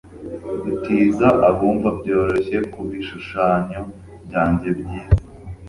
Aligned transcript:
Gutiza 0.63 1.27
abumva 1.49 1.89
byoroshye 1.99 2.57
kubishushanyo 2.73 3.81
byanjye 4.25 4.67
byiza 4.79 5.15